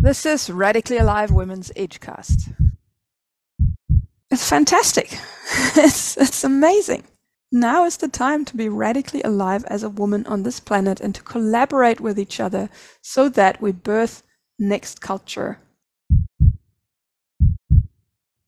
[0.00, 2.54] This is Radically Alive Women's Edgecast.
[4.30, 5.18] It's fantastic.
[5.76, 7.02] it's, it's amazing.
[7.50, 11.16] Now is the time to be radically alive as a woman on this planet and
[11.16, 12.70] to collaborate with each other
[13.02, 14.22] so that we birth
[14.56, 15.58] next culture.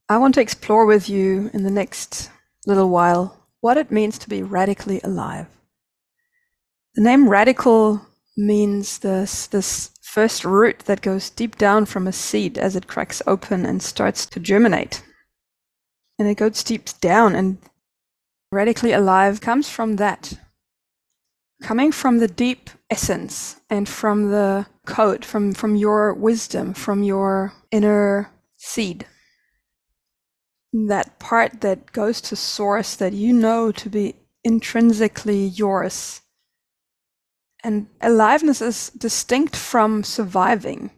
[0.08, 2.30] I want to explore with you in the next
[2.64, 5.48] little while what it means to be radically alive.
[6.94, 8.06] The name radical
[8.36, 13.23] means this, this first root that goes deep down from a seed as it cracks
[13.28, 15.05] open and starts to germinate.
[16.19, 17.59] And it goes deep down, and
[18.50, 20.34] radically alive comes from that.
[21.62, 27.52] Coming from the deep essence and from the code, from, from your wisdom, from your
[27.70, 29.06] inner seed.
[30.72, 36.22] That part that goes to source that you know to be intrinsically yours
[37.62, 40.91] and aliveness is distinct from surviving.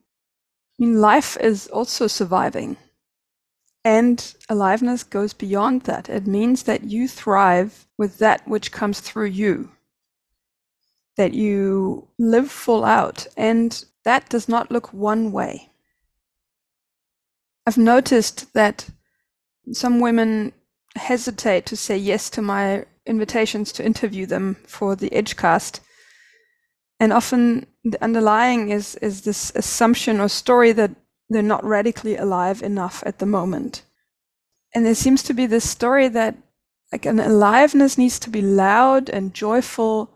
[0.78, 2.76] I mean, life is also surviving.
[3.84, 6.08] And aliveness goes beyond that.
[6.08, 9.70] It means that you thrive with that which comes through you,
[11.16, 13.26] that you live full out.
[13.36, 15.70] And that does not look one way.
[17.66, 18.88] I've noticed that
[19.72, 20.52] some women
[20.96, 25.80] hesitate to say yes to my invitations to interview them for the Edgecast
[27.02, 30.92] and often the underlying is is this assumption or story that
[31.28, 33.82] they're not radically alive enough at the moment.
[34.72, 36.36] And there seems to be this story that
[36.92, 40.10] like an aliveness needs to be loud and joyful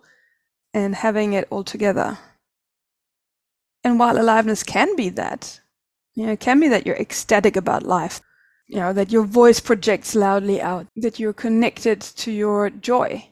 [0.72, 2.18] and having it all together.
[3.82, 5.60] And while aliveness can be that
[6.14, 8.20] you know it can be that you're ecstatic about life
[8.68, 13.28] you know that your voice projects loudly out that you're connected to your joy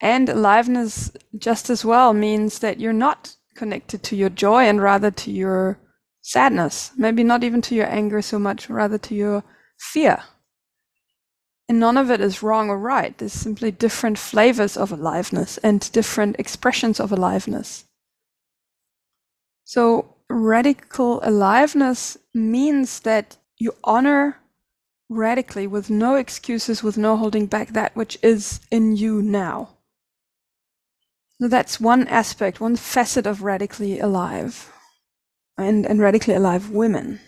[0.00, 5.10] and aliveness just as well means that you're not connected to your joy and rather
[5.10, 5.78] to your
[6.20, 6.92] sadness.
[6.96, 9.44] Maybe not even to your anger so much, rather to your
[9.78, 10.22] fear.
[11.68, 13.16] And none of it is wrong or right.
[13.16, 17.84] There's simply different flavors of aliveness and different expressions of aliveness.
[19.64, 24.36] So, radical aliveness means that you honor
[25.08, 29.75] radically, with no excuses, with no holding back, that which is in you now.
[31.40, 34.72] So that's one aspect, one facet of radically alive
[35.58, 37.20] and, and radically alive women.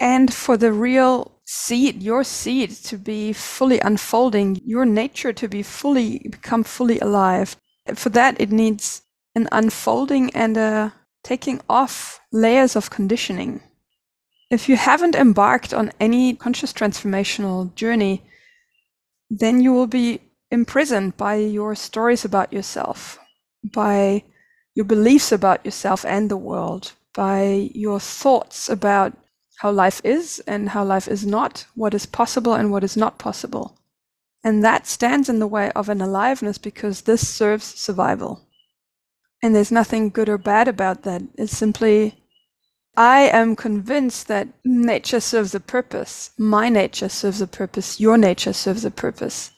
[0.00, 5.62] And for the real seed, your seed to be fully unfolding, your nature to be
[5.62, 7.56] fully become fully alive.
[7.94, 9.02] For that, it needs
[9.34, 13.60] an unfolding and a taking off layers of conditioning.
[14.50, 18.22] If you haven't embarked on any conscious transformational journey,
[19.28, 20.20] then you will be
[20.50, 23.18] imprisoned by your stories about yourself,
[23.64, 24.22] by
[24.74, 29.12] your beliefs about yourself and the world, by your thoughts about
[29.58, 33.18] how life is and how life is not, what is possible and what is not
[33.18, 33.78] possible.
[34.44, 38.42] And that stands in the way of an aliveness because this serves survival.
[39.42, 41.22] And there's nothing good or bad about that.
[41.36, 42.22] It's simply,
[42.96, 46.30] I am convinced that nature serves a purpose.
[46.38, 47.98] My nature serves a purpose.
[47.98, 49.50] Your nature serves a purpose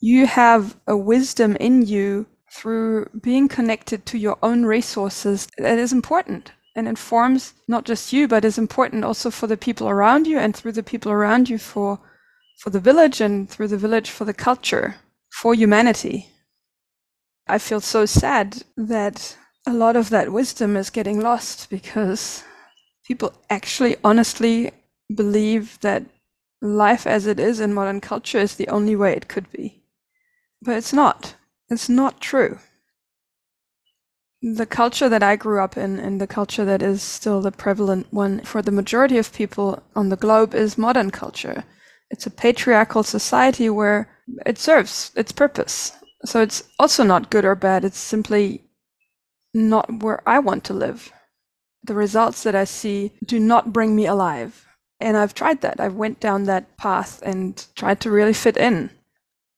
[0.00, 5.92] you have a wisdom in you through being connected to your own resources that is
[5.92, 10.38] important and informs not just you but is important also for the people around you
[10.38, 11.98] and through the people around you for
[12.58, 14.96] for the village and through the village for the culture
[15.30, 16.28] for humanity.
[17.46, 22.44] I feel so sad that a lot of that wisdom is getting lost because
[23.06, 24.72] people actually honestly
[25.14, 26.04] believe that
[26.60, 29.79] life as it is in modern culture is the only way it could be
[30.62, 31.34] but it's not.
[31.68, 32.58] It's not true.
[34.42, 38.06] The culture that I grew up in, and the culture that is still the prevalent
[38.10, 41.64] one for the majority of people on the globe, is modern culture.
[42.10, 44.08] It's a patriarchal society where
[44.46, 45.92] it serves its purpose.
[46.24, 47.84] So it's also not good or bad.
[47.84, 48.64] It's simply
[49.54, 51.12] not where I want to live.
[51.82, 54.66] The results that I see do not bring me alive.
[55.00, 55.80] And I've tried that.
[55.80, 58.90] I went down that path and tried to really fit in.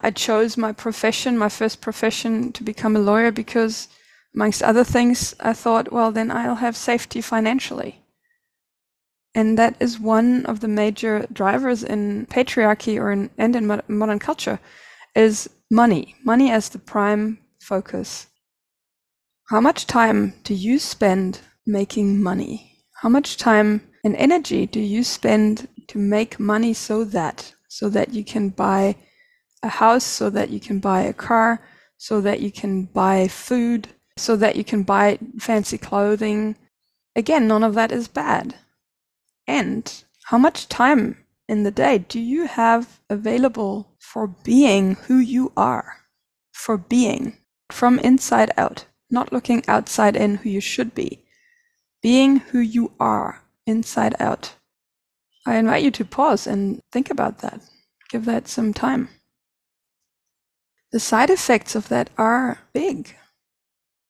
[0.02, 3.88] I chose my profession, my first profession, to become a lawyer because,
[4.34, 8.00] amongst other things, I thought, well, then I'll have safety financially.
[9.34, 14.18] And that is one of the major drivers in patriarchy or in, and in modern
[14.18, 14.58] culture
[15.14, 18.26] is money, money as the prime focus.
[19.48, 22.80] How much time do you spend making money?
[23.02, 28.12] How much time and energy do you spend to make money so that so that
[28.12, 28.96] you can buy
[29.62, 31.60] a house so that you can buy a car,
[31.96, 36.56] so that you can buy food, so that you can buy fancy clothing.
[37.14, 38.56] Again, none of that is bad.
[39.46, 45.52] And how much time in the day do you have available for being who you
[45.56, 45.96] are?
[46.52, 47.38] For being
[47.70, 51.24] from inside out, not looking outside in who you should be.
[52.02, 54.54] Being who you are inside out.
[55.46, 57.60] I invite you to pause and think about that.
[58.10, 59.08] Give that some time.
[60.92, 63.16] The side effects of that are big.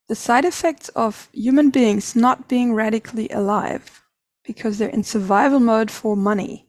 [0.09, 4.05] The side effects of human beings not being radically alive
[4.45, 6.69] because they're in survival mode for money,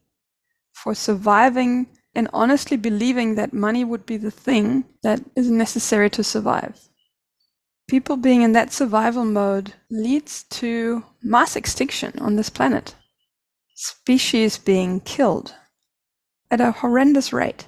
[0.72, 6.22] for surviving and honestly believing that money would be the thing that is necessary to
[6.22, 6.88] survive.
[7.88, 12.94] People being in that survival mode leads to mass extinction on this planet
[13.74, 15.54] species being killed
[16.50, 17.66] at a horrendous rate.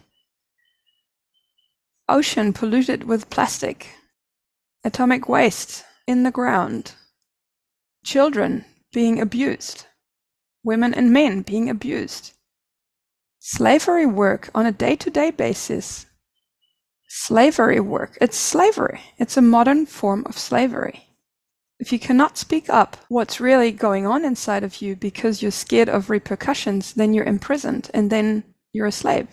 [2.09, 3.89] Ocean polluted with plastic,
[4.85, 6.93] atomic waste in the ground,
[8.05, 9.87] children being abused,
[10.63, 12.33] women and men being abused,
[13.41, 16.07] slavery work on a day to day basis.
[17.09, 21.09] Slavery work, it's slavery, it's a modern form of slavery.
[21.81, 25.89] If you cannot speak up what's really going on inside of you because you're scared
[25.89, 29.27] of repercussions, then you're imprisoned and then you're a slave.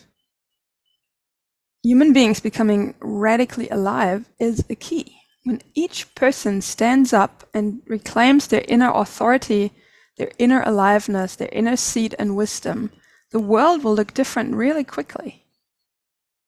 [1.83, 5.17] Human beings becoming radically alive is a key.
[5.43, 9.73] When each person stands up and reclaims their inner authority,
[10.17, 12.91] their inner aliveness, their inner seed and wisdom,
[13.31, 15.43] the world will look different really quickly.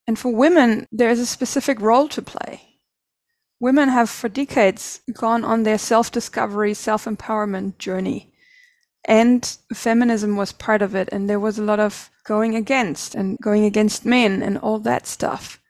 [0.06, 2.62] And for women, there is a specific role to play.
[3.60, 8.32] Women have for decades gone on their self discovery, self empowerment journey.
[9.06, 11.08] And feminism was part of it.
[11.12, 15.06] And there was a lot of going against and going against men and all that
[15.06, 15.60] stuff.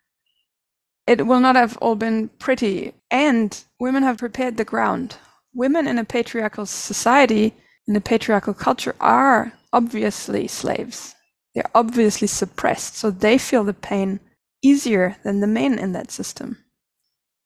[1.06, 2.94] It will not have all been pretty.
[3.10, 5.16] And women have prepared the ground.
[5.54, 7.54] Women in a patriarchal society,
[7.86, 11.14] in a patriarchal culture, are obviously slaves.
[11.54, 12.96] They're obviously suppressed.
[12.96, 14.20] So they feel the pain
[14.62, 16.58] easier than the men in that system.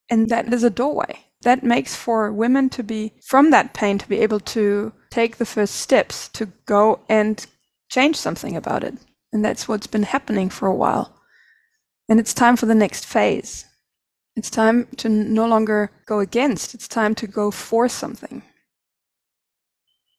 [0.08, 1.24] And that is a doorway.
[1.42, 5.46] That makes for women to be, from that pain, to be able to take the
[5.46, 7.46] first steps to go and
[7.88, 8.94] change something about it.
[9.32, 11.14] And that's what's been happening for a while.
[12.08, 13.64] And it's time for the next phase.
[14.36, 18.42] It's time to no longer go against, it's time to go for something.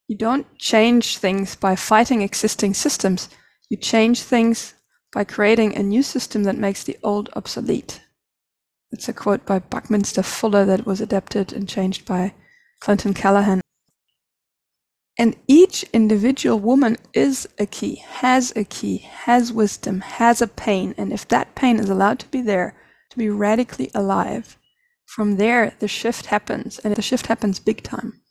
[0.08, 3.30] You don't change things by fighting existing systems.
[3.70, 4.74] You change things
[5.14, 8.02] by creating a new system that makes the old obsolete.
[8.92, 12.34] It's a quote by Buckminster Fuller that was adapted and changed by
[12.82, 13.62] Clinton Callahan.
[15.18, 20.94] And each individual woman is a key, has a key, has wisdom, has a pain.
[20.98, 22.76] And if that pain is allowed to be there,
[23.12, 24.58] to be radically alive,
[25.06, 26.80] from there the shift happens.
[26.80, 28.22] And the shift happens big time.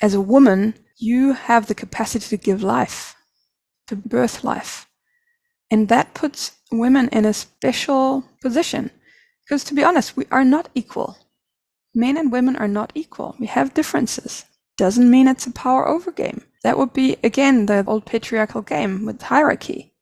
[0.00, 3.14] As a woman, you have the capacity to give life,
[3.88, 4.86] to birth life.
[5.70, 8.90] And that puts women in a special position
[9.46, 11.18] because to be honest, we are not equal.
[11.94, 13.36] Men and women are not equal.
[13.38, 14.44] We have differences.
[14.76, 16.42] Doesn't mean it's a power over game.
[16.62, 19.94] That would be, again, the old patriarchal game with hierarchy.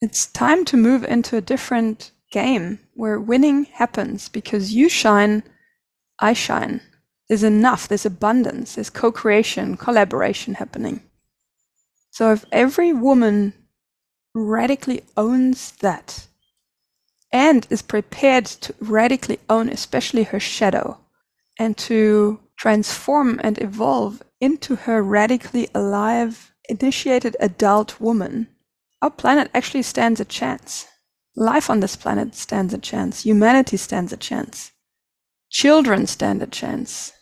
[0.00, 5.42] It's time to move into a different game where winning happens because you shine,
[6.20, 6.80] I shine.
[7.28, 11.02] There's enough, there's abundance, there's co creation, collaboration happening.
[12.10, 13.54] So if every woman
[14.34, 16.28] radically owns that,
[17.34, 20.96] and is prepared to radically own, especially her shadow,
[21.58, 28.46] and to transform and evolve into her radically alive, initiated adult woman,
[29.02, 30.86] our planet actually stands a chance.
[31.34, 33.24] Life on this planet stands a chance.
[33.24, 34.70] Humanity stands a chance.
[35.50, 37.12] Children stand a chance.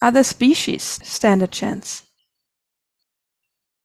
[0.00, 2.03] Other species stand a chance.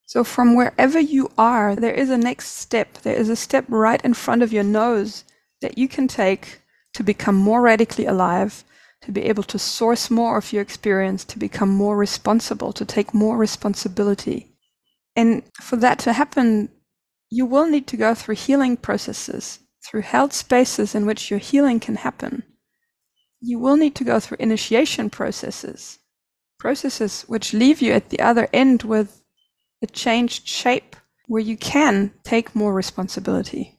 [0.09, 2.93] So from wherever you are, there is a next step.
[3.03, 5.23] There is a step right in front of your nose
[5.61, 6.63] that you can take
[6.95, 8.63] to become more radically alive,
[9.03, 13.13] to be able to source more of your experience, to become more responsible, to take
[13.13, 14.47] more responsibility.
[15.15, 16.69] And for that to happen,
[17.29, 21.79] you will need to go through healing processes, through held spaces in which your healing
[21.79, 22.41] can happen.
[23.41, 25.99] You will need to go through initiation processes,
[26.57, 29.18] processes which leave you at the other end with
[29.81, 30.95] a changed shape
[31.27, 33.77] where you can take more responsibility.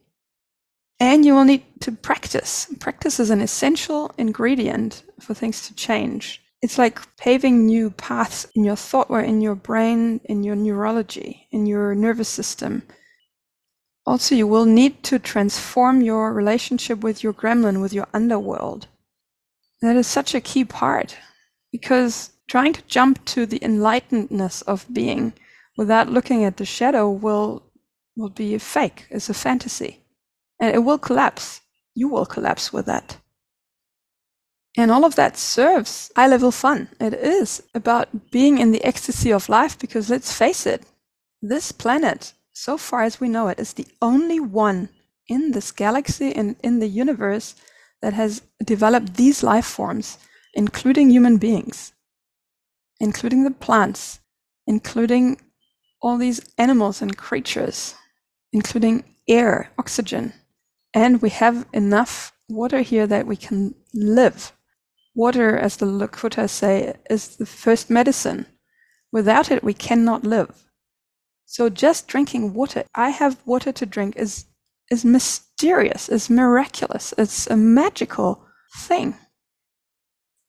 [0.99, 2.67] And you will need to practice.
[2.79, 6.43] Practice is an essential ingredient for things to change.
[6.63, 11.49] It's like paving new paths in your thought or in your brain, in your neurology,
[11.51, 12.83] in your nervous system.
[14.05, 18.89] Also, you will need to transform your relationship with your gremlin, with your underworld.
[19.81, 21.17] That is such a key part
[21.73, 25.33] because trying to jump to the enlightenedness of being
[25.81, 27.63] without looking at the shadow will
[28.15, 29.93] will be a fake, it's a fantasy.
[30.61, 31.63] And it will collapse.
[31.95, 33.17] You will collapse with that.
[34.77, 36.89] And all of that serves high level fun.
[37.01, 40.83] It is about being in the ecstasy of life because let's face it,
[41.41, 44.91] this planet, so far as we know it, is the only one
[45.29, 47.55] in this galaxy and in the universe
[48.03, 48.43] that has
[48.75, 50.19] developed these life forms,
[50.53, 51.95] including human beings,
[53.01, 54.21] including the plants,
[54.67, 55.41] including
[56.03, 57.95] all these animals and creatures,
[58.53, 60.33] including air, oxygen.
[60.95, 64.53] And we have enough water here that we can live.
[65.15, 68.47] Water, as the Lakota say, is the first medicine.
[69.13, 70.65] Without it, we cannot live.
[71.47, 74.47] So just drinking water, I have water to drink, is
[74.91, 78.45] is mysterious, is miraculous, it's a magical
[78.77, 79.15] thing.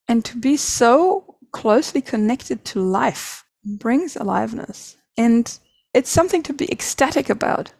[0.08, 4.96] And to be so closely connected to life brings aliveness.
[5.16, 5.58] And
[5.94, 7.72] it's something to be ecstatic about.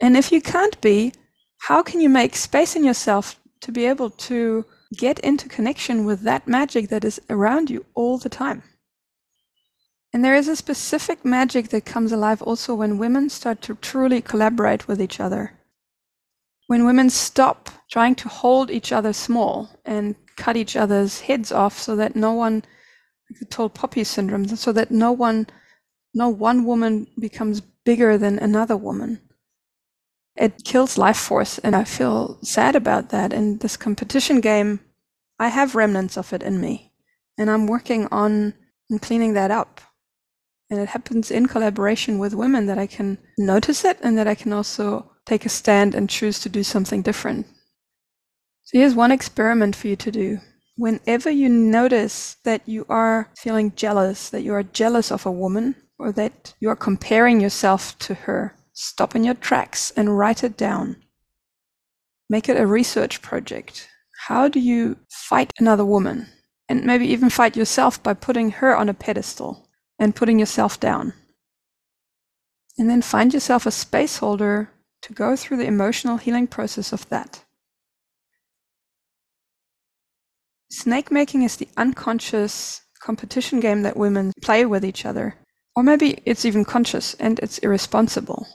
[0.00, 1.12] And if you can't be,
[1.58, 4.64] how can you make space in yourself to be able to
[4.96, 8.62] get into connection with that magic that is around you all the time?
[10.12, 14.20] And there is a specific magic that comes alive also when women start to truly
[14.20, 15.52] collaborate with each other
[16.70, 21.76] when women stop trying to hold each other small and cut each other's heads off
[21.76, 22.62] so that no one,
[23.28, 25.48] like the tall poppy syndrome, so that no one,
[26.14, 29.20] no one woman becomes bigger than another woman.
[30.36, 33.32] It kills life force, and I feel sad about that.
[33.32, 34.80] In this competition game,
[35.38, 36.92] I have remnants of it in me,
[37.38, 38.54] and I'm working on
[39.00, 39.80] cleaning that up.
[40.70, 44.34] And it happens in collaboration with women that I can notice it and that I
[44.34, 47.46] can also take a stand and choose to do something different.
[48.64, 50.38] So here's one experiment for you to do.
[50.76, 55.74] Whenever you notice that you are feeling jealous, that you are jealous of a woman,
[56.00, 60.56] or that you are comparing yourself to her, stop in your tracks and write it
[60.56, 60.96] down.
[62.28, 63.88] Make it a research project.
[64.26, 66.26] How do you fight another woman?
[66.68, 71.12] And maybe even fight yourself by putting her on a pedestal and putting yourself down.
[72.78, 74.70] And then find yourself a space holder
[75.02, 77.44] to go through the emotional healing process of that.
[80.70, 85.34] Snake making is the unconscious competition game that women play with each other.
[85.76, 88.46] Or maybe it's even conscious and it's irresponsible.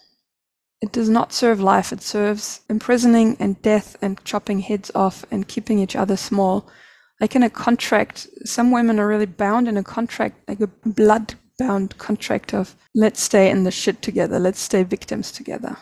[0.82, 5.48] It does not serve life, it serves imprisoning and death and chopping heads off and
[5.48, 6.68] keeping each other small.
[7.22, 11.36] Like in a contract, some women are really bound in a contract, like a blood
[11.58, 15.78] bound contract of let's stay in the shit together, let's stay victims together.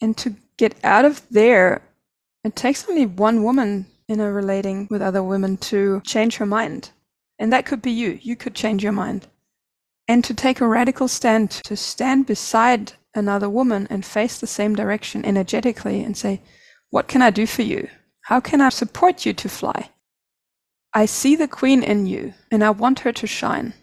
[0.00, 1.82] And to get out of there,
[2.44, 6.90] it takes only one woman in a relating with other women to change her mind.
[7.38, 8.18] And that could be you.
[8.22, 9.26] You could change your mind.
[10.08, 14.74] And to take a radical stand, to stand beside another woman and face the same
[14.74, 16.42] direction energetically and say,
[16.90, 17.88] What can I do for you?
[18.22, 19.90] How can I support you to fly?
[20.92, 23.74] I see the queen in you and I want her to shine.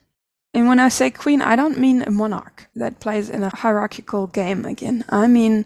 [0.53, 4.27] And when I say queen, I don't mean a monarch that plays in a hierarchical
[4.27, 5.03] game again.
[5.09, 5.65] I mean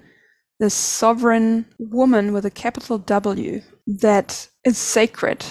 [0.60, 5.46] the sovereign woman with a capital W that is sacred,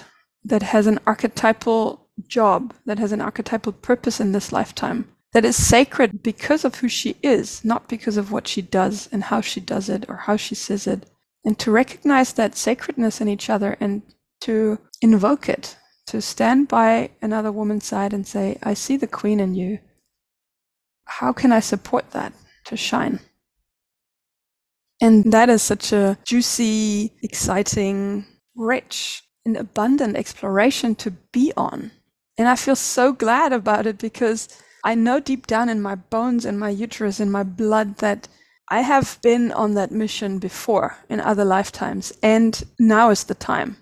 [0.44, 5.56] that has an archetypal job, that has an archetypal purpose in this lifetime, that is
[5.56, 9.60] sacred because of who she is, not because of what she does and how she
[9.60, 11.04] does it or how she says it.
[11.44, 14.02] And to recognize that sacredness in each other and
[14.40, 19.40] to invoke it, to stand by another woman's side and say, I see the queen
[19.40, 19.78] in you.
[21.04, 22.32] How can I support that
[22.66, 23.20] to shine?
[25.00, 31.90] And that is such a juicy, exciting, rich, and abundant exploration to be on.
[32.38, 34.48] And I feel so glad about it because
[34.84, 38.28] I know deep down in my bones and my uterus and my blood that
[38.68, 42.12] I have been on that mission before in other lifetimes.
[42.22, 43.78] And now is the time.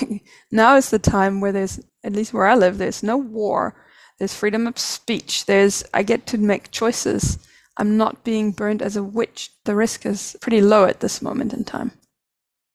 [0.50, 3.74] now is the time where there's, at least where I live, there's no war.
[4.18, 5.46] There's freedom of speech.
[5.46, 7.38] There's, I get to make choices
[7.76, 9.50] I'm not being burned as a witch.
[9.64, 11.92] The risk is pretty low at this moment in time.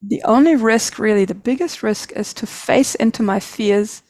[0.01, 4.01] The only risk, really, the biggest risk is to face into my fears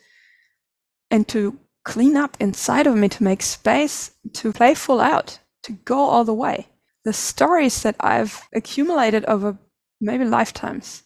[1.11, 5.73] and to clean up inside of me to make space to play full out, to
[5.73, 6.67] go all the way.
[7.05, 9.57] The stories that I've accumulated over
[10.01, 11.03] maybe lifetimes,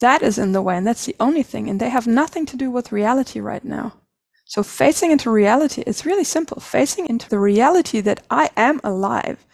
[0.00, 1.68] that is in the way, and that's the only thing.
[1.68, 3.94] And they have nothing to do with reality right now.
[4.44, 6.60] So facing into reality, it's really simple.
[6.60, 9.44] Facing into the reality that I am alive.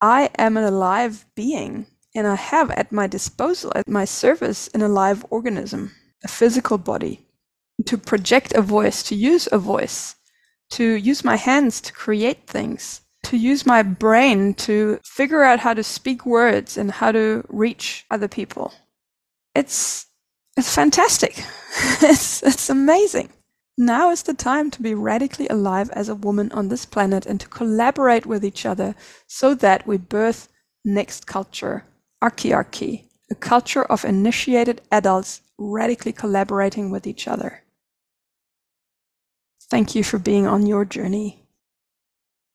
[0.00, 4.82] I am an alive being and I have at my disposal, at my service, an
[4.82, 5.92] alive organism.
[6.24, 7.26] a physical body,
[7.86, 10.16] to project a voice, to use a voice,
[10.70, 15.74] to use my hands to create things, to use my brain to figure out how
[15.74, 18.72] to speak words and how to reach other people.
[19.54, 20.06] It's
[20.56, 21.44] it's fantastic.
[22.02, 23.30] it's it's amazing.
[23.78, 27.40] Now is the time to be radically alive as a woman on this planet and
[27.40, 28.94] to collaborate with each other
[29.26, 30.48] so that we birth
[30.84, 31.84] next culture,
[32.22, 37.61] archiarchy, a culture of initiated adults radically collaborating with each other.
[39.72, 41.46] Thank you for being on your journey.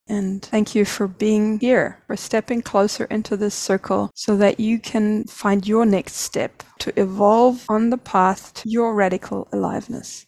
[0.08, 4.78] And thank you for being here, for stepping closer into this circle so that you
[4.78, 10.28] can find your next step to evolve on the path to your radical aliveness.